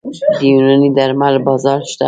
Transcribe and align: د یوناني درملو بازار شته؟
د 0.39 0.39
یوناني 0.51 0.89
درملو 0.97 1.39
بازار 1.47 1.79
شته؟ 1.89 1.99